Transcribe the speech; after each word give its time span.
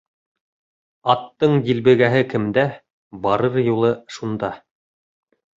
Аттың 1.13 1.53
дилбегәһе 1.67 2.23
кемдә, 2.33 2.65
барыр 3.27 3.61
юлы 3.67 3.93
шунда. 4.17 4.55